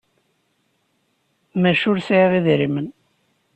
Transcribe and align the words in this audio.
Maca 1.61 1.85
ur 1.91 1.99
sɛiɣ 2.07 2.31
idrimen. 2.39 2.87